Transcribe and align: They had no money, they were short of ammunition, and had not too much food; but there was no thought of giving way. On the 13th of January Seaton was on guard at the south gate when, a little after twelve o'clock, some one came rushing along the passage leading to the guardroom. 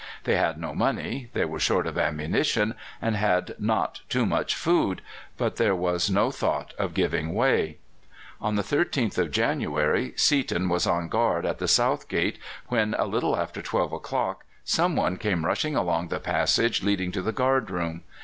They 0.23 0.35
had 0.35 0.57
no 0.59 0.73
money, 0.73 1.29
they 1.33 1.45
were 1.45 1.59
short 1.59 1.85
of 1.85 1.95
ammunition, 1.95 2.73
and 3.03 3.15
had 3.15 3.53
not 3.59 4.01
too 4.09 4.25
much 4.25 4.55
food; 4.55 5.03
but 5.37 5.57
there 5.57 5.75
was 5.75 6.09
no 6.09 6.31
thought 6.31 6.73
of 6.79 6.95
giving 6.95 7.35
way. 7.35 7.77
On 8.41 8.55
the 8.55 8.63
13th 8.63 9.19
of 9.19 9.29
January 9.29 10.13
Seaton 10.15 10.69
was 10.69 10.87
on 10.87 11.07
guard 11.07 11.45
at 11.45 11.59
the 11.59 11.67
south 11.67 12.09
gate 12.09 12.39
when, 12.69 12.95
a 12.95 13.05
little 13.05 13.37
after 13.37 13.61
twelve 13.61 13.93
o'clock, 13.93 14.43
some 14.63 14.95
one 14.95 15.17
came 15.17 15.45
rushing 15.45 15.75
along 15.75 16.07
the 16.07 16.19
passage 16.19 16.81
leading 16.81 17.11
to 17.11 17.21
the 17.21 17.31
guardroom. 17.31 18.01